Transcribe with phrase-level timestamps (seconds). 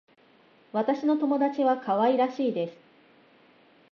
[0.71, 2.73] 私の友達は可愛らしいです。